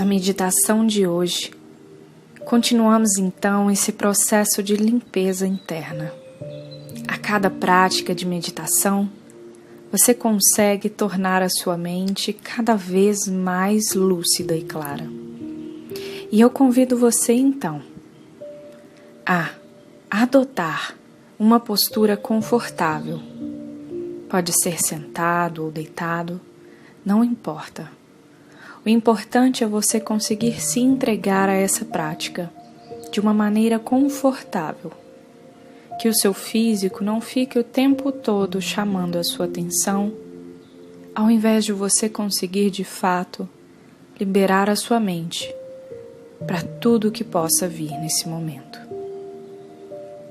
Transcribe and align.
Na 0.00 0.06
meditação 0.06 0.86
de 0.86 1.06
hoje, 1.06 1.52
continuamos 2.46 3.18
então 3.18 3.70
esse 3.70 3.92
processo 3.92 4.62
de 4.62 4.74
limpeza 4.74 5.46
interna. 5.46 6.10
A 7.06 7.18
cada 7.18 7.50
prática 7.50 8.14
de 8.14 8.26
meditação, 8.26 9.10
você 9.92 10.14
consegue 10.14 10.88
tornar 10.88 11.42
a 11.42 11.50
sua 11.50 11.76
mente 11.76 12.32
cada 12.32 12.76
vez 12.76 13.28
mais 13.28 13.92
lúcida 13.92 14.56
e 14.56 14.62
clara. 14.64 15.06
E 16.32 16.40
eu 16.40 16.48
convido 16.48 16.96
você 16.96 17.34
então 17.34 17.82
a 19.26 19.50
adotar 20.10 20.96
uma 21.38 21.60
postura 21.60 22.16
confortável. 22.16 23.20
Pode 24.30 24.50
ser 24.62 24.80
sentado 24.80 25.62
ou 25.62 25.70
deitado, 25.70 26.40
não 27.04 27.22
importa 27.22 27.99
o 28.84 28.88
importante 28.88 29.62
é 29.62 29.66
você 29.66 30.00
conseguir 30.00 30.58
se 30.58 30.80
entregar 30.80 31.50
a 31.50 31.54
essa 31.54 31.84
prática 31.84 32.50
de 33.12 33.20
uma 33.20 33.34
maneira 33.34 33.78
confortável. 33.78 34.90
Que 36.00 36.08
o 36.08 36.14
seu 36.14 36.32
físico 36.32 37.04
não 37.04 37.20
fique 37.20 37.58
o 37.58 37.64
tempo 37.64 38.10
todo 38.10 38.60
chamando 38.60 39.18
a 39.18 39.24
sua 39.24 39.44
atenção, 39.44 40.14
ao 41.14 41.30
invés 41.30 41.66
de 41.66 41.74
você 41.74 42.08
conseguir 42.08 42.70
de 42.70 42.84
fato 42.84 43.46
liberar 44.18 44.70
a 44.70 44.76
sua 44.76 44.98
mente 44.98 45.54
para 46.46 46.62
tudo 46.62 47.08
o 47.08 47.12
que 47.12 47.22
possa 47.22 47.68
vir 47.68 47.90
nesse 47.98 48.26
momento. 48.26 48.80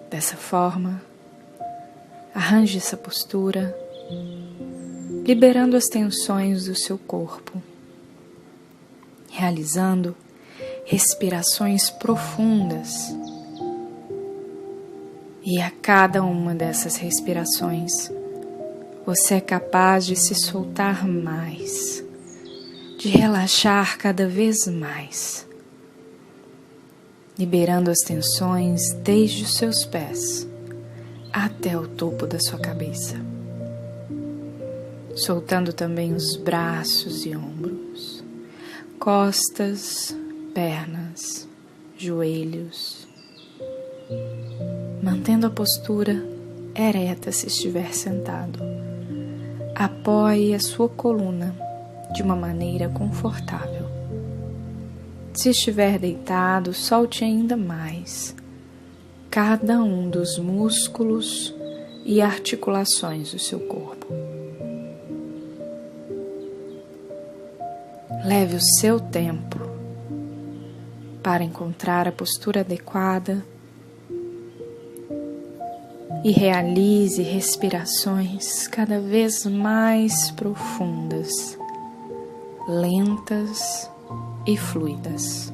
Dessa 0.09 0.36
forma, 0.36 1.00
arranje 2.34 2.80
essa 2.80 2.98
postura, 2.98 3.78
liberando 5.23 5.78
as 5.78 5.86
tensões 5.86 6.66
do 6.66 6.76
seu 6.76 6.98
corpo 6.98 7.62
realizando 9.30 10.16
respirações 10.86 11.90
profundas. 11.90 13.16
E 15.44 15.62
a 15.62 15.72
cada 15.72 16.23
uma 16.23 16.53
dessas 16.53 16.95
respirações, 16.95 18.12
você 19.06 19.36
é 19.36 19.42
capaz 19.42 20.06
de 20.06 20.16
se 20.16 20.36
soltar 20.36 21.08
mais, 21.08 22.03
de 22.98 23.08
relaxar 23.08 23.98
cada 23.98 24.28
vez 24.28 24.68
mais, 24.68 25.48
liberando 27.38 27.90
as 27.90 28.00
tensões 28.00 28.92
desde 29.03 29.44
os 29.44 29.56
seus 29.56 29.86
pés 29.86 30.48
até 31.31 31.78
o 31.78 31.88
topo 31.88 32.28
da 32.28 32.40
sua 32.40 32.59
cabeça, 32.59 33.16
soltando 35.16 35.72
também 35.72 36.14
os 36.14 36.36
braços 36.36 37.25
e 37.25 37.36
ombros 37.36 37.78
costas, 39.00 40.14
pernas, 40.53 41.47
joelhos, 41.97 43.08
mantendo 45.02 45.47
a 45.47 45.50
postura 45.50 46.22
ereta 46.75 47.31
se 47.31 47.47
estiver 47.47 47.94
sentado. 47.94 48.59
Apoie 49.73 50.53
a 50.53 50.59
sua 50.59 50.89
coluna 50.89 51.56
de 52.14 52.22
uma 52.22 52.36
maneira 52.36 52.89
confortável. 52.89 53.88
Se 55.34 55.50
estiver 55.52 55.97
deitado, 55.97 56.73
solte 56.73 57.23
ainda 57.23 57.56
mais 57.56 58.36
cada 59.31 59.81
um 59.81 60.09
dos 60.09 60.38
músculos 60.38 61.56
e 62.03 62.22
articulações 62.22 63.31
do 63.31 63.39
seu 63.39 63.61
corpo. 63.61 64.28
Leve 68.30 68.58
o 68.58 68.61
seu 68.61 68.99
tempo 68.99 69.58
para 71.23 71.44
encontrar 71.44 72.08
a 72.08 72.11
postura 72.11 72.59
adequada 72.59 73.44
e 76.23 76.31
realize 76.31 77.23
respirações 77.23 78.68
cada 78.68 79.00
vez 79.00 79.47
mais 79.47 80.29
profundas, 80.29 81.57
lentas 82.68 83.89
e 84.45 84.56
fluidas. 84.56 85.51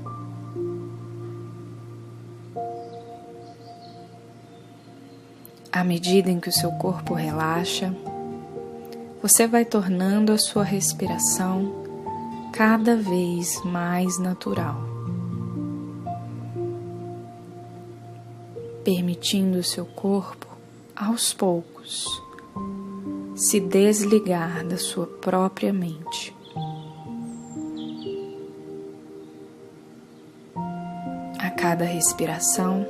À 5.72 5.82
medida 5.82 6.30
em 6.30 6.42
que 6.42 6.50
o 6.50 6.54
seu 6.54 6.74
corpo 6.74 7.14
relaxa, 7.14 7.96
você 9.22 9.48
vai 9.48 9.64
tornando 9.64 10.34
a 10.34 10.38
sua 10.38 10.66
respiração 10.66 11.85
cada 12.56 12.96
vez 12.96 13.62
mais 13.66 14.18
natural, 14.18 14.78
permitindo 18.82 19.62
seu 19.62 19.86
corpo, 19.86 20.48
aos 20.96 21.34
poucos, 21.34 22.08
se 23.36 23.60
desligar 23.60 24.66
da 24.66 24.78
sua 24.78 25.06
própria 25.06 25.74
mente. 25.74 26.34
A 31.38 31.50
cada 31.50 31.84
respiração, 31.84 32.88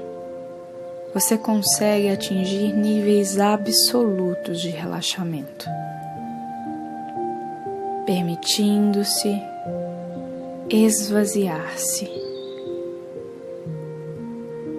você 1.12 1.40
consegue 1.40 2.10
atingir 2.10 2.72
níveis 2.72 3.40
absolutos 3.40 4.62
de 4.62 4.70
relaxamento, 4.70 5.66
permitindo-se 8.06 9.55
esvaziar-se, 10.84 12.10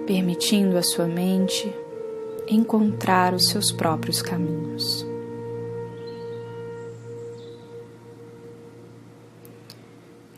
permitindo 0.05 0.77
a 0.77 0.83
sua 0.83 1.07
mente 1.07 1.73
encontrar 2.47 3.33
os 3.33 3.49
seus 3.49 3.71
próprios 3.71 4.21
caminhos. 4.21 5.05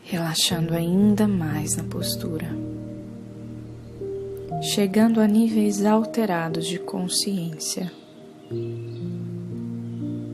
Relaxando 0.02 0.74
ainda 0.74 1.28
mais 1.28 1.76
na 1.76 1.84
postura, 1.84 2.48
chegando 4.62 5.20
a 5.20 5.26
níveis 5.26 5.84
alterados 5.84 6.66
de 6.66 6.78
consciência. 6.78 7.92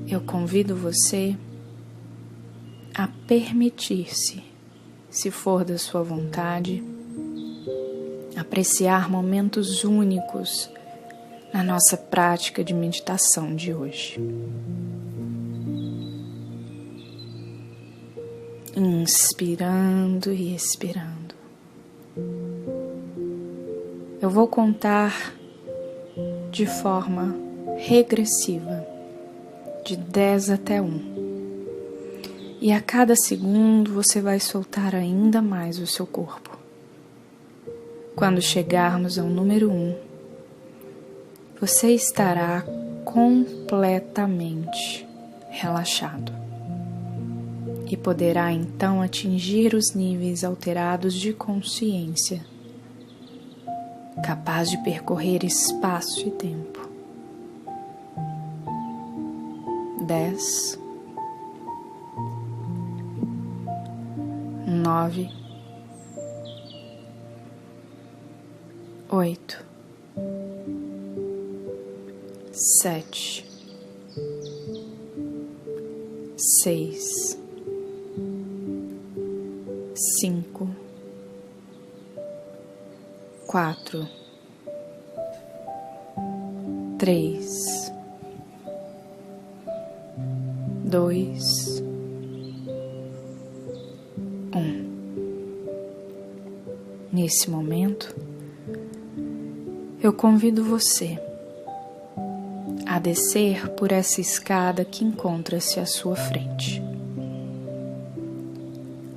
Eu 0.08 0.20
convido 0.20 0.76
você 0.76 1.37
a 2.94 3.08
permitir-se 3.26 4.56
se 5.16 5.31
for 5.31 5.65
da 5.65 5.78
sua 5.78 6.03
vontade, 6.03 6.84
apreciar 8.37 9.10
momentos 9.10 9.82
únicos 9.82 10.71
na 11.54 11.65
nossa 11.65 11.97
prática 11.97 12.62
de 12.62 12.75
meditação 12.75 13.56
de 13.56 13.72
hoje. 13.72 14.21
Inspirando 18.76 20.34
e 20.34 20.55
expirando. 20.55 21.34
Eu 24.21 24.28
vou 24.28 24.47
contar 24.47 25.34
de 26.50 26.66
forma 26.66 27.34
regressiva, 27.78 28.87
de 29.82 29.97
10 29.97 30.50
até 30.50 30.82
1. 30.82 31.16
E 32.61 32.72
a 32.72 32.81
cada 32.81 33.15
segundo 33.15 33.93
você 33.93 34.21
vai 34.21 34.41
soltar 34.41 34.94
ainda 34.94 35.43
mais 35.43 35.78
o 35.78 35.87
seu 35.87 36.06
corpo. 36.06 36.56
Quando 38.15 38.41
chegarmos 38.41 39.19
ao 39.19 39.27
número 39.27 39.71
um, 39.71 39.94
você 41.61 41.93
estará 41.93 42.65
completamente 43.05 45.06
relaxado 45.50 46.33
e 47.91 47.97
poderá 47.97 48.53
então 48.53 49.03
atingir 49.03 49.75
os 49.75 49.94
níveis 49.94 50.43
alterados 50.43 51.15
de 51.15 51.33
consciência, 51.33 52.44
capaz 54.25 54.70
de 54.70 54.79
percorrer 54.79 55.44
espaço 55.44 56.26
e 56.26 56.31
tempo. 56.31 56.87
10 60.06 60.86
nove, 64.66 65.30
oito, 69.08 69.64
sete, 72.52 73.46
seis, 76.36 77.38
cinco, 79.94 80.68
quatro, 83.46 84.08
três, 86.98 87.92
dois 90.84 91.75
nesse 97.12 97.50
momento, 97.50 98.14
eu 100.03 100.12
convido 100.12 100.62
você 100.62 101.19
a 102.87 102.99
descer 102.99 103.69
por 103.70 103.91
essa 103.91 104.20
escada 104.20 104.85
que 104.85 105.05
encontra-se 105.05 105.81
à 105.81 105.87
sua 105.87 106.14
frente. 106.14 106.82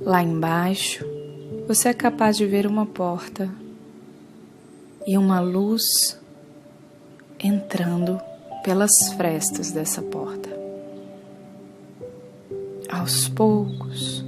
Lá 0.00 0.22
embaixo, 0.22 1.04
você 1.68 1.90
é 1.90 1.94
capaz 1.94 2.36
de 2.36 2.46
ver 2.46 2.66
uma 2.66 2.86
porta 2.86 3.48
e 5.06 5.16
uma 5.16 5.40
luz 5.40 5.82
entrando 7.38 8.20
pelas 8.64 8.90
frestas 9.16 9.70
dessa 9.70 10.02
porta. 10.02 10.50
Aos 12.88 13.28
poucos, 13.28 14.19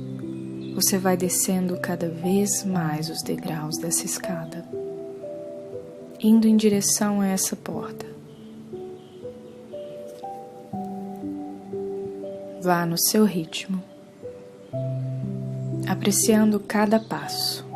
você 0.74 0.96
vai 0.96 1.16
descendo 1.16 1.78
cada 1.78 2.08
vez 2.08 2.64
mais 2.64 3.10
os 3.10 3.22
degraus 3.22 3.76
dessa 3.76 4.06
escada, 4.06 4.66
indo 6.18 6.46
em 6.46 6.56
direção 6.56 7.20
a 7.20 7.26
essa 7.26 7.54
porta. 7.54 8.06
Vá 12.62 12.86
no 12.86 12.96
seu 12.96 13.24
ritmo, 13.24 13.82
apreciando 15.86 16.58
cada 16.58 16.98
passo. 16.98 17.66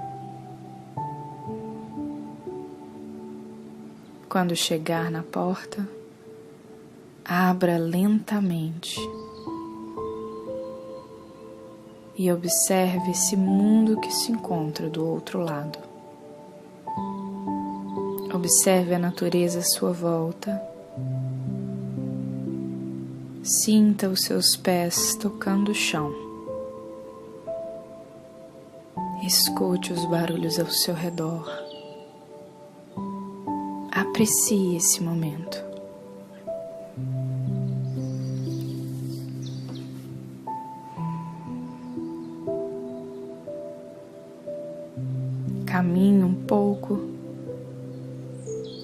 Quando 4.28 4.56
chegar 4.56 5.10
na 5.10 5.22
porta, 5.22 5.86
abra 7.24 7.76
lentamente 7.76 9.00
e 12.16 12.32
observe 12.32 13.10
esse 13.10 13.36
mundo 13.36 14.00
que 14.00 14.10
se 14.10 14.32
encontra 14.32 14.88
do 14.88 15.06
outro 15.06 15.40
lado. 15.40 15.78
Observe 18.34 18.94
a 18.94 18.98
natureza 18.98 19.58
à 19.58 19.62
sua 19.62 19.92
volta. 19.92 20.62
Sinta 23.42 24.08
os 24.08 24.22
seus 24.22 24.56
pés 24.56 25.14
tocando 25.16 25.70
o 25.70 25.74
chão. 25.74 26.12
Escute 29.22 29.92
os 29.92 30.04
barulhos 30.06 30.58
ao 30.58 30.66
seu 30.66 30.94
redor. 30.94 31.46
Aprecie 33.90 34.76
esse 34.76 35.02
momento. 35.02 35.65
Caminhe 45.76 46.24
um 46.24 46.32
pouco, 46.32 46.98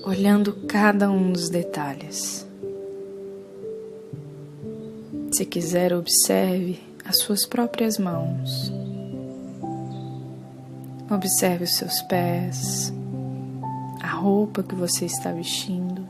olhando 0.04 0.52
cada 0.68 1.10
um 1.10 1.32
dos 1.32 1.48
detalhes. 1.48 2.46
Se 5.32 5.46
quiser, 5.46 5.94
observe 5.94 6.78
as 7.02 7.20
suas 7.20 7.46
próprias 7.46 7.96
mãos. 7.96 8.70
Observe 11.10 11.64
os 11.64 11.76
seus 11.76 12.02
pés, 12.02 12.92
a 14.02 14.08
roupa 14.08 14.62
que 14.62 14.74
você 14.74 15.06
está 15.06 15.32
vestindo. 15.32 16.06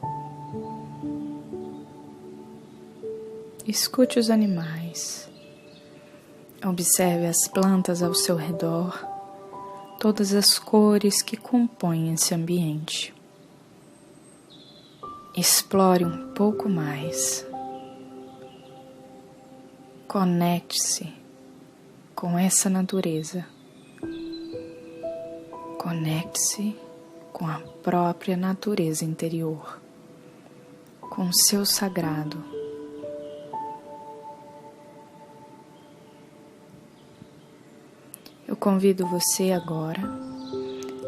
Escute 3.69 4.19
os 4.19 4.31
animais. 4.31 5.29
Observe 6.67 7.27
as 7.27 7.47
plantas 7.47 8.03
ao 8.03 8.15
seu 8.15 8.35
redor 8.35 9.12
todas 10.03 10.35
as 10.35 10.59
cores 10.59 11.23
que 11.23 11.37
compõem 11.37 12.13
esse 12.13 12.35
ambiente. 12.35 13.15
Explore 15.37 16.05
um 16.05 16.35
pouco 16.35 16.69
mais. 16.69 17.47
Conecte-se 20.09 21.15
com 22.17 22.37
essa 22.37 22.69
natureza. 22.69 23.47
Conecte-se 25.79 26.77
com 27.33 27.47
a 27.47 27.61
própria 27.61 28.37
natureza 28.37 29.05
interior, 29.05 29.81
com 31.01 31.29
o 31.29 31.33
seu 31.33 31.65
sagrado. 31.65 32.52
Convido 38.63 39.05
você 39.05 39.51
agora 39.51 40.01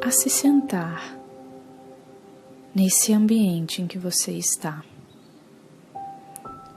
a 0.04 0.10
se 0.10 0.28
sentar 0.28 1.16
nesse 2.74 3.12
ambiente 3.12 3.80
em 3.80 3.86
que 3.86 3.96
você 3.96 4.32
está. 4.32 4.82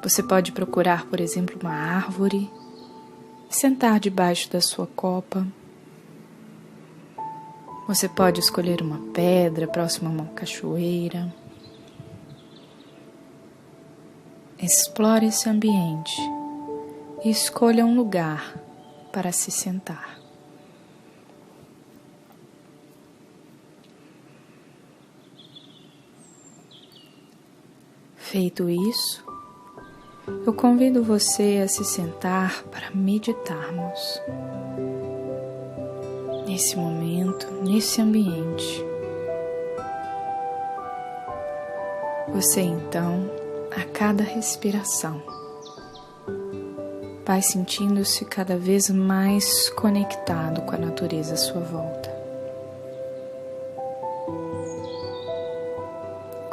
Você 0.03 0.21
pode 0.21 0.51
procurar, 0.51 1.07
por 1.07 1.19
exemplo, 1.19 1.59
uma 1.59 1.73
árvore, 1.73 2.47
sentar 3.49 3.99
debaixo 3.99 4.51
da 4.51 4.61
sua 4.61 4.85
copa. 4.85 5.47
Você 7.87 8.07
pode 8.07 8.39
escolher 8.39 8.79
uma 8.79 8.99
pedra 9.13 9.67
próxima 9.67 10.11
a 10.11 10.13
uma 10.13 10.25
cachoeira. 10.27 11.33
Explore 14.59 15.25
esse 15.25 15.49
ambiente 15.49 16.21
e 17.25 17.31
escolha 17.31 17.83
um 17.83 17.95
lugar 17.95 18.55
para 19.11 19.31
se 19.31 19.49
sentar. 19.49 20.26
Feito 28.37 28.69
isso, 28.69 29.25
eu 30.45 30.53
convido 30.53 31.01
você 31.01 31.59
a 31.65 31.67
se 31.67 31.83
sentar 31.83 32.61
para 32.65 32.91
meditarmos. 32.93 34.21
Nesse 36.45 36.75
momento, 36.75 37.51
nesse 37.63 37.99
ambiente. 37.99 38.85
Você 42.31 42.61
então, 42.61 43.27
a 43.75 43.83
cada 43.85 44.21
respiração, 44.23 45.19
vai 47.25 47.41
sentindo-se 47.41 48.23
cada 48.23 48.55
vez 48.55 48.87
mais 48.87 49.67
conectado 49.71 50.61
com 50.61 50.75
a 50.75 50.77
natureza 50.77 51.33
à 51.33 51.37
sua 51.37 51.61
volta. 51.61 52.16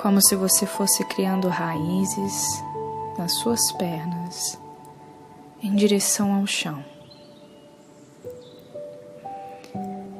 Como 0.05 0.21
se 0.21 0.37
você 0.37 0.67
fosse 0.67 1.03
criando 1.03 1.49
raízes 1.49 2.63
nas 3.17 3.33
suas 3.37 3.73
pernas 3.73 4.61
em 5.63 5.75
direção 5.75 6.35
ao 6.35 6.47
chão. 6.47 6.85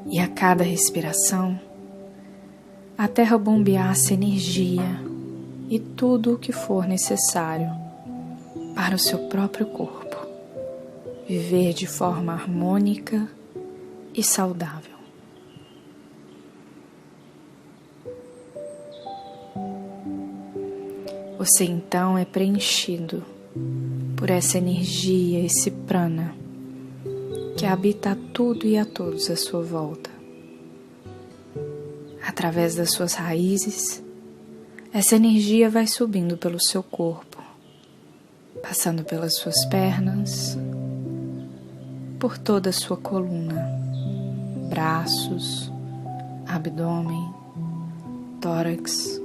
E 0.07 0.19
a 0.19 0.27
cada 0.27 0.63
respiração, 0.63 1.59
a 2.97 3.07
terra 3.07 3.37
bombeasse 3.37 4.11
energia 4.11 4.99
e 5.69 5.77
tudo 5.77 6.33
o 6.33 6.39
que 6.39 6.51
for 6.51 6.87
necessário 6.87 7.69
para 8.73 8.95
o 8.95 8.99
seu 8.99 9.19
próprio 9.27 9.67
corpo 9.67 10.17
viver 11.27 11.73
de 11.73 11.85
forma 11.85 12.33
harmônica 12.33 13.29
e 14.15 14.23
saudável. 14.23 14.94
Você 21.45 21.63
então 21.63 22.17
é 22.17 22.25
preenchido 22.25 23.23
por 24.17 24.31
essa 24.31 24.57
energia, 24.57 25.45
esse 25.45 25.69
prana 25.69 26.33
que 27.55 27.67
habita 27.67 28.17
tudo 28.33 28.65
e 28.65 28.79
a 28.79 28.83
todos 28.83 29.29
à 29.29 29.35
sua 29.35 29.61
volta. 29.61 30.09
Através 32.27 32.73
das 32.73 32.93
suas 32.93 33.13
raízes, 33.13 34.03
essa 34.91 35.17
energia 35.17 35.69
vai 35.69 35.85
subindo 35.85 36.35
pelo 36.35 36.59
seu 36.59 36.81
corpo, 36.81 37.37
passando 38.63 39.03
pelas 39.03 39.35
suas 39.35 39.65
pernas, 39.65 40.57
por 42.19 42.39
toda 42.39 42.71
a 42.71 42.73
sua 42.73 42.97
coluna, 42.97 43.69
braços, 44.67 45.71
abdômen, 46.47 47.31
tórax, 48.41 49.23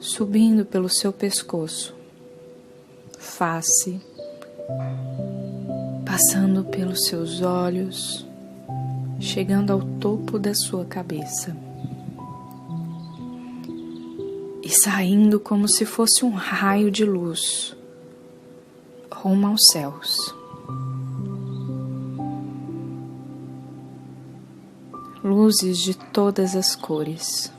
subindo 0.00 0.64
pelo 0.64 0.88
seu 0.88 1.12
pescoço, 1.12 1.94
face, 3.18 4.00
passando 6.04 6.64
pelos 6.64 7.06
seus 7.06 7.42
olhos, 7.42 8.26
chegando 9.20 9.72
ao 9.72 9.80
topo 9.80 10.38
da 10.38 10.54
sua 10.54 10.84
cabeça 10.84 11.56
e 14.62 14.68
saindo 14.68 15.40
como 15.40 15.68
se 15.68 15.84
fosse 15.84 16.24
um 16.24 16.30
raio 16.30 16.90
de 16.90 17.04
luz 17.04 17.76
rumo 19.10 19.48
aos 19.48 19.60
céus. 19.72 20.38
luzes 25.28 25.78
de 25.78 25.94
todas 25.94 26.56
as 26.56 26.74
cores. 26.74 27.52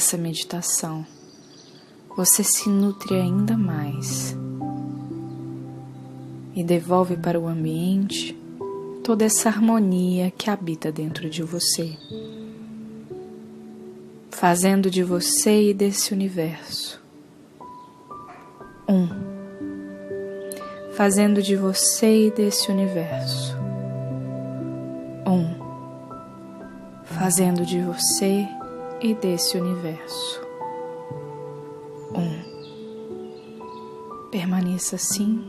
Dessa 0.00 0.16
meditação, 0.16 1.04
você 2.16 2.42
se 2.42 2.70
nutre 2.70 3.16
ainda 3.16 3.54
mais 3.54 4.34
e 6.54 6.64
devolve 6.64 7.18
para 7.18 7.38
o 7.38 7.46
ambiente 7.46 8.34
toda 9.04 9.26
essa 9.26 9.50
harmonia 9.50 10.30
que 10.30 10.48
habita 10.48 10.90
dentro 10.90 11.28
de 11.28 11.42
você, 11.42 11.98
fazendo 14.30 14.90
de 14.90 15.02
você 15.02 15.68
e 15.68 15.74
desse 15.74 16.14
universo 16.14 16.98
um, 18.88 19.06
fazendo 20.94 21.42
de 21.42 21.56
você 21.56 22.28
e 22.28 22.30
desse 22.30 22.72
universo 22.72 23.54
um, 25.26 25.54
fazendo 27.04 27.66
de 27.66 27.82
você 27.82 28.40
e 28.40 28.59
desse 29.14 29.56
universo 29.56 30.40
um. 32.14 32.50
Permaneça 34.30 34.96
assim 34.96 35.42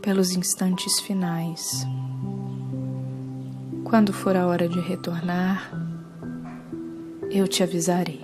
pelos 0.00 0.32
instantes 0.32 1.00
finais. 1.00 1.86
Quando 3.84 4.12
for 4.12 4.36
a 4.36 4.46
hora 4.46 4.68
de 4.68 4.80
retornar, 4.80 5.70
eu 7.30 7.46
te 7.46 7.62
avisarei. 7.62 8.21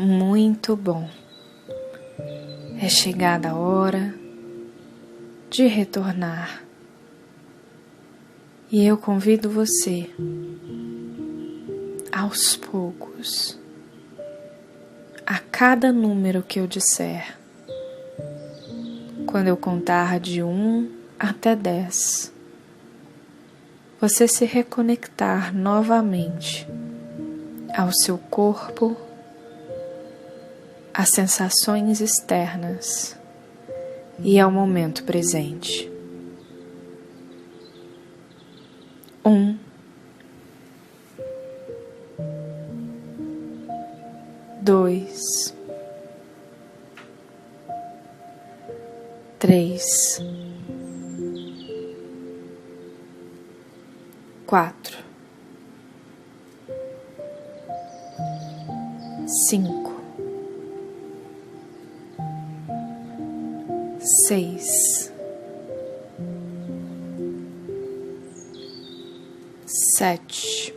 Muito 0.00 0.76
bom. 0.76 1.10
É 2.80 2.88
chegada 2.88 3.50
a 3.50 3.56
hora 3.56 4.14
de 5.50 5.66
retornar. 5.66 6.62
E 8.70 8.86
eu 8.86 8.96
convido 8.96 9.50
você, 9.50 10.08
aos 12.12 12.54
poucos, 12.54 13.58
a 15.26 15.40
cada 15.40 15.92
número 15.92 16.44
que 16.44 16.60
eu 16.60 16.68
disser, 16.68 17.36
quando 19.26 19.48
eu 19.48 19.56
contar 19.56 20.20
de 20.20 20.44
um 20.44 20.88
até 21.18 21.56
dez, 21.56 22.32
você 24.00 24.28
se 24.28 24.44
reconectar 24.44 25.52
novamente 25.52 26.68
ao 27.76 27.90
seu 27.92 28.16
corpo 28.16 29.07
às 30.98 31.10
sensações 31.10 32.00
externas. 32.00 33.16
E 34.18 34.40
ao 34.40 34.50
momento 34.50 35.04
presente. 35.04 35.88
Um, 39.24 39.56
dois, 44.60 45.54
três, 49.38 50.20
quatro, 54.44 54.97
seis, 64.28 65.10
sete, 69.96 70.74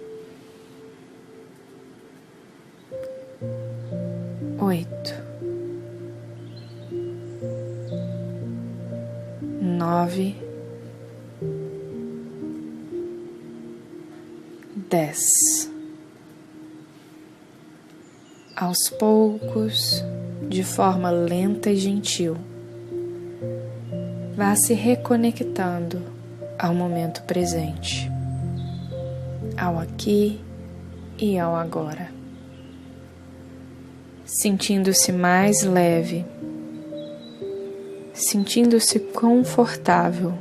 oito, 4.57 5.13
nove, 9.59 10.33
dez. 14.89 15.69
Aos 18.55 18.89
poucos, 18.97 20.05
de 20.47 20.63
forma 20.63 21.11
lenta 21.11 21.69
e 21.69 21.75
gentil 21.75 22.50
vá 24.41 24.55
se 24.55 24.73
reconectando 24.73 26.01
ao 26.57 26.73
momento 26.73 27.21
presente, 27.25 28.11
ao 29.55 29.77
aqui 29.77 30.41
e 31.15 31.37
ao 31.37 31.55
agora, 31.55 32.09
sentindo-se 34.25 35.11
mais 35.11 35.61
leve, 35.61 36.25
sentindo-se 38.15 38.97
confortável. 38.99 40.33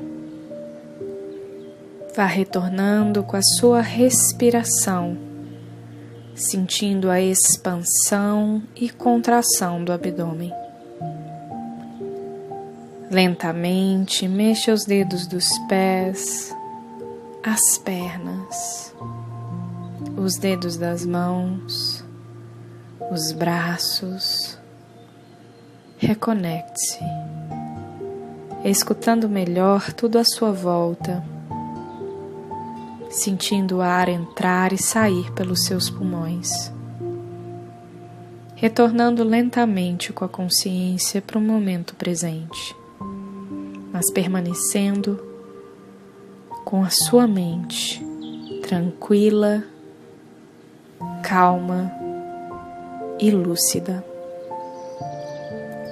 Vá 2.16 2.24
retornando 2.24 3.22
com 3.22 3.36
a 3.36 3.42
sua 3.42 3.82
respiração, 3.82 5.14
sentindo 6.34 7.10
a 7.10 7.20
expansão 7.20 8.62
e 8.74 8.88
contração 8.88 9.84
do 9.84 9.92
abdômen. 9.92 10.59
Lentamente 13.10 14.28
mexa 14.28 14.72
os 14.72 14.84
dedos 14.84 15.26
dos 15.26 15.48
pés, 15.66 16.54
as 17.42 17.76
pernas, 17.78 18.94
os 20.16 20.36
dedos 20.36 20.76
das 20.76 21.04
mãos, 21.04 22.04
os 23.10 23.32
braços. 23.32 24.56
Reconecte-se, 25.98 27.00
escutando 28.64 29.28
melhor 29.28 29.92
tudo 29.92 30.16
à 30.16 30.24
sua 30.24 30.52
volta, 30.52 31.24
sentindo 33.10 33.78
o 33.78 33.82
ar 33.82 34.08
entrar 34.08 34.72
e 34.72 34.78
sair 34.78 35.32
pelos 35.32 35.64
seus 35.64 35.90
pulmões, 35.90 36.72
retornando 38.54 39.24
lentamente 39.24 40.12
com 40.12 40.24
a 40.24 40.28
consciência 40.28 41.20
para 41.20 41.38
o 41.38 41.42
momento 41.42 41.96
presente, 41.96 42.78
mas 44.00 44.10
permanecendo 44.10 45.22
com 46.64 46.82
a 46.82 46.88
sua 46.88 47.26
mente 47.26 48.02
tranquila, 48.62 49.62
calma 51.22 51.92
e 53.18 53.30
lúcida 53.30 54.02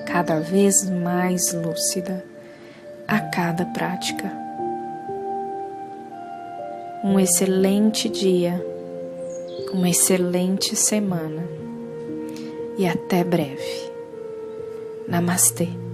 cada 0.07 0.41
vez 0.41 0.89
mais 0.89 1.53
lúcida 1.53 2.25
a 3.07 3.21
cada 3.21 3.67
prática. 3.67 4.33
Um 7.05 7.21
excelente 7.21 8.09
dia, 8.09 8.65
uma 9.75 9.91
excelente 9.91 10.75
semana 10.75 11.43
e 12.79 12.89
até 12.89 13.23
breve. 13.23 13.93
Namastê. 15.07 15.88